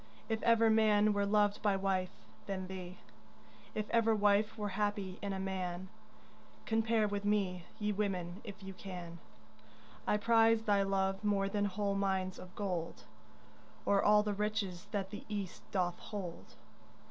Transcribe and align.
If 0.29 0.41
ever 0.41 0.71
man 0.71 1.13
were 1.13 1.27
loved 1.27 1.61
by 1.61 1.75
wife, 1.75 2.09
then 2.47 2.65
thee; 2.65 2.97
If 3.75 3.87
ever 3.91 4.15
wife 4.15 4.57
were 4.57 4.69
happy 4.69 5.19
in 5.21 5.31
a 5.31 5.39
man, 5.39 5.89
Compare 6.65 7.07
with 7.07 7.23
me, 7.23 7.65
ye 7.77 7.91
women, 7.91 8.41
if 8.43 8.63
you 8.63 8.73
can. 8.73 9.19
I 10.07 10.17
prize 10.17 10.63
thy 10.63 10.81
love 10.81 11.23
more 11.23 11.47
than 11.47 11.65
whole 11.65 11.93
mines 11.93 12.39
of 12.39 12.55
gold 12.55 13.03
Or 13.85 14.01
all 14.03 14.23
the 14.23 14.33
riches 14.33 14.87
that 14.89 15.11
the 15.11 15.23
East 15.29 15.61
doth 15.69 15.99
hold. 15.99 16.55